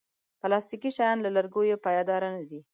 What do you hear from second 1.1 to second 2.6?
له لرګیو پایداره نه دي.